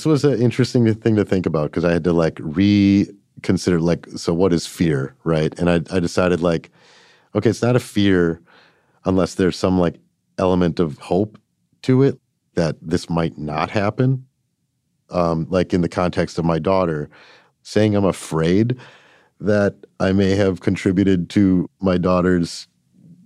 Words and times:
This 0.00 0.06
was 0.06 0.24
an 0.24 0.40
interesting 0.40 0.94
thing 0.94 1.16
to 1.16 1.26
think 1.26 1.44
about 1.44 1.72
because 1.72 1.84
I 1.84 1.92
had 1.92 2.04
to 2.04 2.14
like 2.14 2.38
reconsider 2.40 3.78
like 3.78 4.06
so 4.16 4.32
what 4.32 4.50
is 4.50 4.66
fear, 4.66 5.14
right? 5.24 5.52
And 5.58 5.68
I 5.68 5.82
I 5.94 6.00
decided 6.00 6.40
like 6.40 6.70
okay, 7.34 7.50
it's 7.50 7.60
not 7.60 7.76
a 7.76 7.80
fear 7.80 8.40
unless 9.04 9.34
there's 9.34 9.58
some 9.58 9.78
like 9.78 9.96
element 10.38 10.80
of 10.80 10.96
hope 10.96 11.38
to 11.82 12.02
it 12.02 12.18
that 12.54 12.76
this 12.80 13.10
might 13.10 13.36
not 13.36 13.68
happen. 13.68 14.24
Um, 15.10 15.46
like 15.50 15.74
in 15.74 15.82
the 15.82 15.88
context 15.88 16.38
of 16.38 16.46
my 16.46 16.58
daughter, 16.58 17.10
saying 17.62 17.94
I'm 17.94 18.06
afraid 18.06 18.78
that 19.38 19.74
I 20.00 20.12
may 20.12 20.34
have 20.34 20.62
contributed 20.62 21.28
to 21.30 21.68
my 21.82 21.98
daughter's 21.98 22.68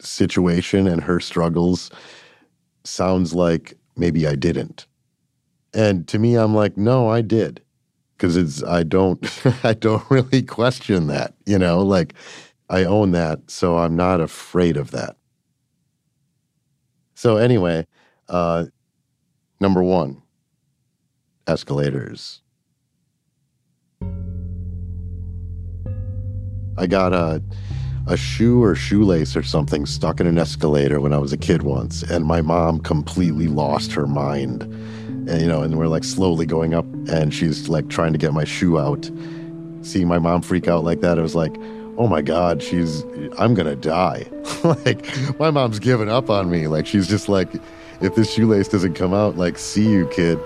situation 0.00 0.86
and 0.86 1.02
her 1.02 1.18
struggles 1.18 1.90
sounds 2.84 3.32
like 3.32 3.72
maybe 3.96 4.26
I 4.26 4.34
didn't. 4.34 4.86
And 5.74 6.06
to 6.08 6.18
me, 6.18 6.34
I'm 6.36 6.54
like, 6.54 6.76
no, 6.76 7.08
I 7.08 7.20
did. 7.20 7.62
Cause 8.18 8.36
it's, 8.36 8.64
I 8.64 8.82
don't, 8.82 9.24
I 9.64 9.74
don't 9.74 10.02
really 10.10 10.42
question 10.42 11.06
that, 11.06 11.34
you 11.46 11.58
know, 11.58 11.82
like 11.82 12.14
I 12.68 12.84
own 12.84 13.12
that. 13.12 13.50
So 13.50 13.78
I'm 13.78 13.96
not 13.96 14.20
afraid 14.20 14.76
of 14.76 14.90
that. 14.90 15.16
So 17.14 17.36
anyway, 17.36 17.86
uh, 18.28 18.66
number 19.60 19.82
one, 19.82 20.22
escalators. 21.46 22.42
I 26.76 26.86
got 26.86 27.12
a, 27.12 27.42
a 28.08 28.16
shoe 28.16 28.62
or 28.62 28.74
shoelace 28.74 29.36
or 29.36 29.42
something 29.42 29.86
stuck 29.86 30.20
in 30.20 30.26
an 30.26 30.38
escalator 30.38 31.00
when 31.00 31.12
I 31.12 31.18
was 31.18 31.32
a 31.32 31.36
kid 31.36 31.62
once, 31.62 32.02
and 32.02 32.24
my 32.24 32.40
mom 32.40 32.80
completely 32.80 33.46
lost 33.48 33.92
her 33.92 34.06
mind 34.06 34.62
and, 35.28 35.42
you 35.42 35.46
know, 35.46 35.62
and 35.62 35.76
we're 35.76 35.88
like 35.88 36.04
slowly 36.04 36.46
going 36.46 36.72
up, 36.72 36.86
and 37.08 37.34
she's 37.34 37.68
like 37.68 37.88
trying 37.88 38.12
to 38.12 38.18
get 38.18 38.32
my 38.32 38.44
shoe 38.44 38.78
out. 38.78 39.10
Seeing 39.82 40.08
my 40.08 40.18
mom 40.18 40.42
freak 40.42 40.68
out 40.68 40.84
like 40.84 41.00
that, 41.02 41.18
I 41.18 41.22
was 41.22 41.34
like, 41.34 41.54
oh 41.98 42.08
my 42.08 42.22
God, 42.22 42.62
she's, 42.62 43.02
I'm 43.38 43.52
gonna 43.54 43.76
die. 43.76 44.26
like, 44.64 45.06
my 45.38 45.50
mom's 45.50 45.78
giving 45.78 46.08
up 46.08 46.30
on 46.30 46.50
me. 46.50 46.66
Like, 46.66 46.86
she's 46.86 47.06
just 47.06 47.28
like, 47.28 47.48
if 48.00 48.14
this 48.14 48.32
shoelace 48.32 48.68
doesn't 48.68 48.94
come 48.94 49.12
out, 49.12 49.36
like, 49.36 49.58
see 49.58 49.90
you, 49.90 50.06
kid. 50.08 50.38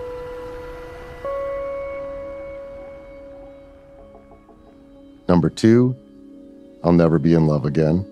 Number 5.29 5.49
two, 5.49 5.97
I'll 6.85 6.93
never 6.93 7.19
be 7.19 7.35
in 7.35 7.47
love 7.47 7.65
again. 7.65 8.07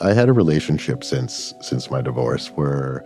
I 0.00 0.12
had 0.12 0.28
a 0.28 0.32
relationship 0.32 1.04
since 1.04 1.54
since 1.60 1.90
my 1.90 2.02
divorce 2.02 2.48
where 2.48 3.04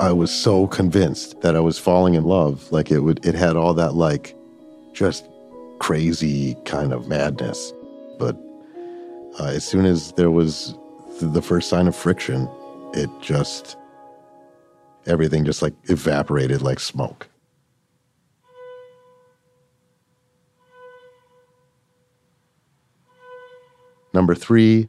I 0.00 0.12
was 0.12 0.30
so 0.30 0.66
convinced 0.66 1.42
that 1.42 1.54
I 1.54 1.60
was 1.60 1.78
falling 1.78 2.14
in 2.14 2.24
love. 2.24 2.72
Like 2.72 2.90
it 2.90 3.00
would, 3.00 3.24
it 3.26 3.34
had 3.34 3.54
all 3.54 3.74
that 3.74 3.94
like 3.94 4.34
just 4.94 5.28
crazy 5.78 6.56
kind 6.64 6.94
of 6.94 7.06
madness. 7.06 7.74
But 8.18 8.34
uh, 9.38 9.48
as 9.48 9.62
soon 9.62 9.84
as 9.84 10.12
there 10.12 10.30
was 10.30 10.74
th- 11.18 11.32
the 11.32 11.42
first 11.42 11.68
sign 11.68 11.86
of 11.86 11.94
friction, 11.94 12.48
it 12.94 13.10
just, 13.20 13.76
everything 15.06 15.44
just 15.44 15.60
like 15.60 15.74
evaporated 15.84 16.62
like 16.62 16.80
smoke. 16.80 17.28
Number 24.12 24.34
three, 24.34 24.88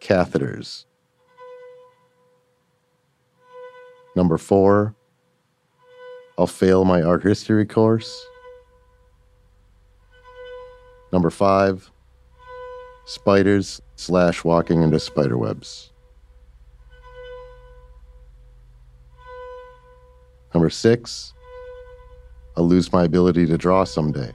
catheters. 0.00 0.84
Number 4.14 4.38
four, 4.38 4.94
I'll 6.38 6.46
fail 6.46 6.84
my 6.84 7.02
art 7.02 7.22
history 7.22 7.64
course. 7.66 8.26
Number 11.12 11.30
five, 11.30 11.90
spiders 13.06 13.80
slash 13.96 14.44
walking 14.44 14.82
into 14.82 15.00
spider 15.00 15.38
webs. 15.38 15.92
Number 20.52 20.68
six, 20.70 21.32
I'll 22.56 22.66
lose 22.66 22.92
my 22.92 23.04
ability 23.04 23.46
to 23.46 23.58
draw 23.58 23.84
someday. 23.84 24.32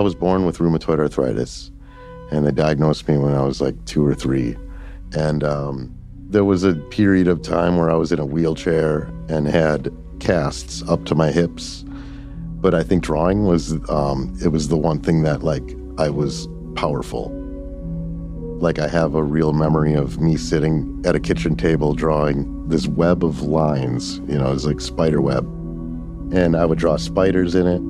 I 0.00 0.02
was 0.02 0.14
born 0.14 0.46
with 0.46 0.60
rheumatoid 0.60 0.98
arthritis 0.98 1.70
and 2.30 2.46
they 2.46 2.52
diagnosed 2.52 3.06
me 3.06 3.18
when 3.18 3.34
I 3.34 3.42
was 3.42 3.60
like 3.60 3.84
two 3.84 4.02
or 4.02 4.14
three. 4.14 4.56
And 5.12 5.44
um, 5.44 5.94
there 6.30 6.42
was 6.42 6.64
a 6.64 6.72
period 6.74 7.28
of 7.28 7.42
time 7.42 7.76
where 7.76 7.90
I 7.90 7.96
was 7.96 8.10
in 8.10 8.18
a 8.18 8.24
wheelchair 8.24 9.10
and 9.28 9.46
had 9.46 9.94
casts 10.18 10.82
up 10.88 11.04
to 11.04 11.14
my 11.14 11.30
hips. 11.30 11.84
But 12.62 12.74
I 12.74 12.82
think 12.82 13.02
drawing 13.02 13.44
was 13.44 13.72
um, 13.90 14.34
it 14.42 14.48
was 14.48 14.68
the 14.68 14.76
one 14.78 15.00
thing 15.00 15.22
that 15.24 15.42
like 15.42 15.76
I 15.98 16.08
was 16.08 16.48
powerful. 16.76 17.28
Like 18.58 18.78
I 18.78 18.88
have 18.88 19.14
a 19.14 19.22
real 19.22 19.52
memory 19.52 19.92
of 19.92 20.18
me 20.18 20.38
sitting 20.38 21.02
at 21.04 21.14
a 21.14 21.20
kitchen 21.20 21.56
table 21.56 21.92
drawing 21.92 22.70
this 22.70 22.86
web 22.86 23.22
of 23.22 23.42
lines. 23.42 24.16
You 24.20 24.38
know, 24.38 24.48
it 24.48 24.54
was 24.54 24.64
like 24.64 24.80
spider 24.80 25.20
web, 25.20 25.44
and 26.32 26.56
I 26.56 26.64
would 26.64 26.78
draw 26.78 26.96
spiders 26.96 27.54
in 27.54 27.66
it, 27.66 27.82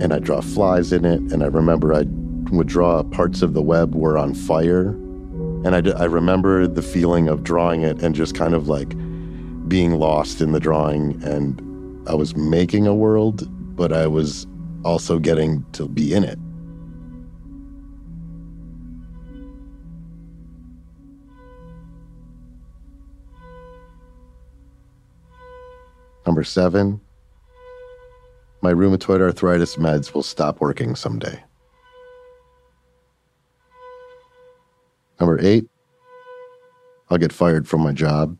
and 0.00 0.12
I'd 0.12 0.24
draw 0.24 0.40
flies 0.40 0.92
in 0.92 1.04
it, 1.04 1.20
and 1.32 1.42
I 1.42 1.46
remember 1.46 1.94
I'd 1.94 2.10
draw 2.66 3.02
parts 3.02 3.42
of 3.42 3.54
the 3.54 3.62
web 3.62 3.94
were 3.94 4.16
on 4.16 4.34
fire. 4.34 4.90
And 5.64 5.74
I, 5.74 5.90
I 5.98 6.04
remember 6.04 6.66
the 6.66 6.82
feeling 6.82 7.28
of 7.28 7.42
drawing 7.42 7.82
it 7.82 8.02
and 8.02 8.14
just 8.14 8.34
kind 8.34 8.54
of 8.54 8.68
like 8.68 8.90
being 9.68 9.98
lost 9.98 10.40
in 10.40 10.52
the 10.52 10.60
drawing. 10.60 11.20
And 11.24 12.08
I 12.08 12.14
was 12.14 12.36
making 12.36 12.86
a 12.86 12.94
world, 12.94 13.48
but 13.76 13.92
I 13.92 14.06
was 14.06 14.46
also 14.84 15.18
getting 15.18 15.64
to 15.72 15.88
be 15.88 16.14
in 16.14 16.22
it. 16.22 16.38
Number 26.24 26.44
seven, 26.44 27.00
my 28.66 28.72
rheumatoid 28.72 29.20
arthritis 29.20 29.76
meds 29.76 30.12
will 30.12 30.24
stop 30.24 30.60
working 30.60 30.96
someday. 30.96 31.40
Number 35.20 35.38
eight, 35.40 35.68
I'll 37.08 37.16
get 37.16 37.32
fired 37.32 37.68
from 37.68 37.82
my 37.82 37.92
job. 37.92 38.36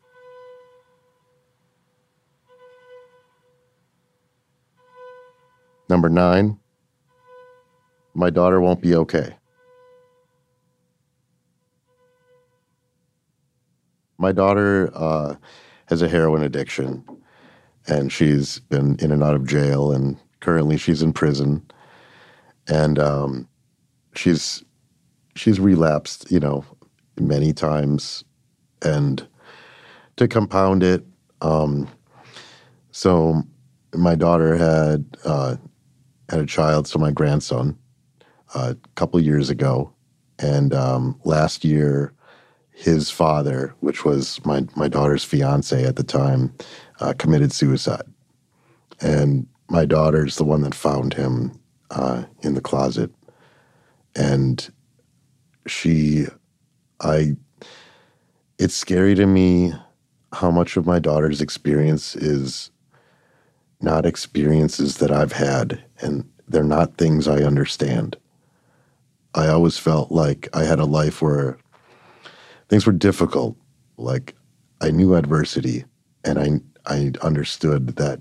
Number 5.89 6.09
nine, 6.09 6.59
my 8.13 8.29
daughter 8.29 8.61
won't 8.61 8.81
be 8.81 8.97
okay. 8.97 9.37
My 14.19 14.33
daughter 14.33 14.91
uh, 14.93 15.37
has 15.87 16.03
a 16.03 16.09
heroin 16.09 16.43
addiction, 16.43 17.05
and 17.89 18.13
she's 18.13 18.59
been 18.59 18.97
in 19.01 19.13
and 19.13 19.23
out 19.23 19.35
of 19.35 19.47
jail, 19.47 19.93
and 19.93 20.17
currently 20.41 20.77
she's 20.77 21.03
in 21.03 21.13
prison, 21.13 21.63
and 22.69 22.99
um, 22.99 23.49
she's 24.15 24.65
she's 25.35 25.61
relapsed, 25.61 26.31
you 26.31 26.41
know, 26.41 26.65
many 27.19 27.53
times, 27.53 28.25
and 28.83 29.27
to 30.17 30.27
compound 30.27 30.83
it, 30.83 31.05
um, 31.43 31.89
so 32.91 33.43
my 33.95 34.15
daughter 34.15 34.57
had 34.57 35.05
uh, 35.25 35.57
had 36.29 36.41
a 36.41 36.47
child, 36.47 36.89
so 36.89 36.99
my 36.99 37.11
grandson, 37.11 37.79
uh, 38.55 38.75
a 38.75 38.89
couple 38.95 39.21
years 39.21 39.51
ago, 39.51 39.93
and 40.39 40.75
um, 40.75 41.19
last 41.25 41.65
year, 41.65 42.13
his 42.77 43.11
father, 43.11 43.75
which 43.81 44.05
was 44.05 44.45
my 44.45 44.67
my 44.77 44.87
daughter's 44.87 45.25
fiance 45.25 45.83
at 45.83 45.97
the 45.97 46.05
time, 46.05 46.53
uh, 47.01 47.15
committed 47.19 47.51
suicide, 47.51 48.05
and 49.01 49.47
my 49.69 49.87
daughter's 49.87 50.37
the 50.37 50.45
one 50.45 50.61
that 50.61 50.75
found 50.75 51.15
him 51.15 51.59
uh, 51.91 52.25
in 52.43 52.53
the 52.53 52.61
closet, 52.61 53.11
and 54.15 54.71
she, 55.67 56.27
I, 57.01 57.37
it's 58.59 58.75
scary 58.77 59.15
to 59.15 59.27
me 59.27 59.73
how 60.35 60.51
much 60.51 60.77
of 60.77 60.87
my 60.87 60.99
daughter's 60.99 61.41
experience 61.41 62.15
is 62.15 62.71
not 63.81 64.05
experiences 64.05 64.99
that 64.99 65.11
I've 65.11 65.33
had, 65.33 65.83
and 66.01 66.29
they're 66.47 66.63
not 66.63 66.99
things 66.99 67.27
I 67.27 67.43
understand. 67.43 68.19
I 69.35 69.49
always 69.49 69.79
felt 69.79 70.13
like 70.13 70.49
I 70.53 70.65
had 70.65 70.79
a 70.79 70.85
life 70.85 71.23
where 71.23 71.57
things 72.69 72.87
were 72.87 72.93
difficult. 72.93 73.57
Like 73.97 74.35
I 74.81 74.91
knew 74.91 75.15
adversity, 75.15 75.85
and 76.25 76.39
I 76.39 76.93
I 76.93 77.13
understood 77.23 77.97
that 77.97 78.21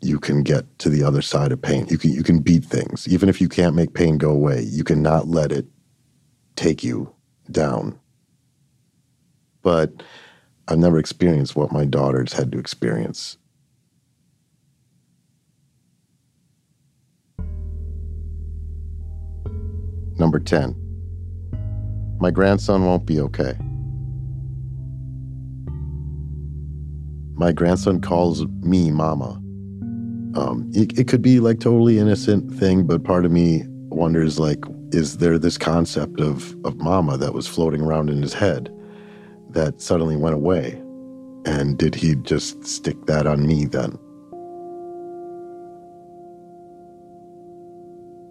you 0.00 0.18
can 0.18 0.42
get 0.42 0.78
to 0.78 0.88
the 0.88 1.02
other 1.02 1.22
side 1.22 1.52
of 1.52 1.60
pain. 1.60 1.86
You 1.88 1.98
can 1.98 2.12
you 2.12 2.22
can 2.22 2.40
beat 2.40 2.64
things, 2.64 3.08
even 3.08 3.28
if 3.28 3.40
you 3.40 3.48
can't 3.48 3.74
make 3.74 3.94
pain 3.94 4.18
go 4.18 4.30
away. 4.30 4.62
You 4.62 4.84
cannot 4.84 5.28
let 5.28 5.52
it 5.52 5.66
take 6.54 6.84
you 6.84 7.12
down. 7.50 7.98
But 9.62 10.02
I've 10.68 10.78
never 10.78 10.98
experienced 10.98 11.56
what 11.56 11.72
my 11.72 11.84
daughters 11.84 12.32
had 12.32 12.52
to 12.52 12.58
experience. 12.58 13.36
Number 20.18 20.40
10. 20.40 20.74
My 22.18 22.30
grandson 22.30 22.84
won't 22.84 23.04
be 23.04 23.20
okay. 23.20 23.58
My 27.38 27.52
grandson 27.52 28.00
calls 28.00 28.46
me 28.62 28.90
mama. 28.90 29.32
Um, 30.34 30.70
it, 30.74 30.98
it 30.98 31.06
could 31.06 31.20
be 31.20 31.38
like 31.38 31.60
totally 31.60 31.98
innocent 31.98 32.52
thing, 32.54 32.86
but 32.86 33.04
part 33.04 33.26
of 33.26 33.30
me 33.30 33.64
wonders 33.90 34.38
like, 34.38 34.64
is 34.92 35.18
there 35.18 35.38
this 35.38 35.58
concept 35.58 36.18
of, 36.20 36.56
of 36.64 36.76
mama 36.76 37.18
that 37.18 37.34
was 37.34 37.46
floating 37.46 37.82
around 37.82 38.08
in 38.08 38.22
his 38.22 38.32
head 38.32 38.72
that 39.50 39.82
suddenly 39.82 40.16
went 40.16 40.34
away? 40.34 40.82
And 41.44 41.76
did 41.76 41.94
he 41.94 42.14
just 42.16 42.66
stick 42.66 43.04
that 43.04 43.26
on 43.26 43.46
me 43.46 43.66
then? 43.66 43.98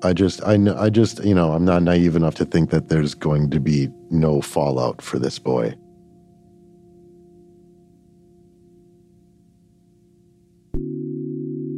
I 0.04 0.14
just, 0.14 0.44
I 0.46 0.58
know, 0.58 0.76
I 0.78 0.90
just, 0.90 1.24
you 1.24 1.36
know, 1.36 1.52
I'm 1.54 1.66
not 1.66 1.84
naive 1.84 2.16
enough 2.16 2.36
to 2.36 2.46
think 2.46 2.72
that 2.72 2.90
there's 2.90 3.14
going 3.14 3.52
to 3.52 3.60
be 3.60 3.90
no 4.10 4.42
fallout 4.42 5.02
for 5.02 5.20
this 5.20 5.38
boy. 5.38 5.76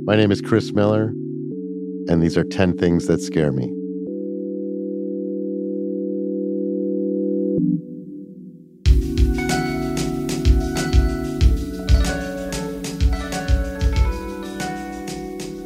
My 0.08 0.16
name 0.16 0.32
is 0.32 0.40
Chris 0.40 0.72
Miller, 0.72 1.08
and 2.08 2.24
these 2.24 2.38
are 2.38 2.46
10 2.46 2.78
things 2.78 3.08
that 3.08 3.20
scare 3.20 3.52
me. 3.52 3.74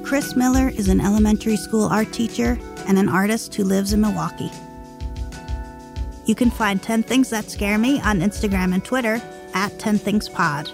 Chris 0.03 0.35
Miller 0.35 0.69
is 0.69 0.87
an 0.87 0.99
elementary 1.01 1.55
school 1.55 1.83
art 1.83 2.11
teacher 2.11 2.57
and 2.87 2.97
an 2.97 3.09
artist 3.09 3.53
who 3.53 3.63
lives 3.63 3.93
in 3.93 4.01
Milwaukee. 4.01 4.49
You 6.25 6.33
can 6.33 6.49
find 6.49 6.81
10 6.81 7.03
Things 7.03 7.29
That 7.29 7.51
Scare 7.51 7.77
Me 7.77 8.01
on 8.01 8.21
Instagram 8.21 8.73
and 8.73 8.83
Twitter 8.83 9.21
at 9.53 9.77
10 9.77 9.99
Things 9.99 10.27
Pod. 10.27 10.67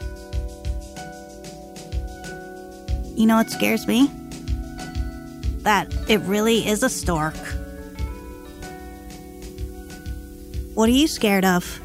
You 3.18 3.25
know 3.25 3.36
what 3.38 3.50
scares 3.50 3.88
me? 3.88 4.12
That 5.64 5.92
it 6.08 6.19
really 6.19 6.68
is 6.68 6.84
a 6.84 6.90
stork. 6.90 7.36
What 10.75 10.88
are 10.88 10.94
you 10.94 11.08
scared 11.08 11.44
of? 11.44 11.81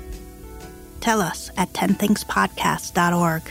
Tell 1.00 1.22
us 1.22 1.50
at 1.56 1.72
10thingspodcast.org. 1.72 3.50